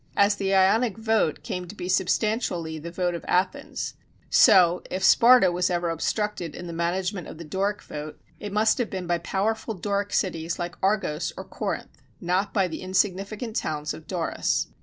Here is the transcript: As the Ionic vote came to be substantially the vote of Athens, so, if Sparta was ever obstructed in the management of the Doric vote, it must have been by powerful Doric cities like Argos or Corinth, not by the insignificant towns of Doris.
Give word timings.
As 0.17 0.33
the 0.37 0.55
Ionic 0.55 0.97
vote 0.97 1.43
came 1.43 1.67
to 1.67 1.75
be 1.75 1.87
substantially 1.87 2.79
the 2.79 2.89
vote 2.89 3.13
of 3.13 3.23
Athens, 3.27 3.93
so, 4.31 4.81
if 4.89 5.03
Sparta 5.03 5.51
was 5.51 5.69
ever 5.69 5.91
obstructed 5.91 6.55
in 6.55 6.65
the 6.65 6.73
management 6.73 7.27
of 7.27 7.37
the 7.37 7.43
Doric 7.43 7.83
vote, 7.83 8.19
it 8.39 8.51
must 8.51 8.79
have 8.79 8.89
been 8.89 9.05
by 9.05 9.19
powerful 9.19 9.75
Doric 9.75 10.11
cities 10.11 10.57
like 10.57 10.73
Argos 10.81 11.33
or 11.37 11.43
Corinth, 11.43 12.01
not 12.19 12.51
by 12.51 12.67
the 12.67 12.81
insignificant 12.81 13.55
towns 13.55 13.93
of 13.93 14.07
Doris. 14.07 14.69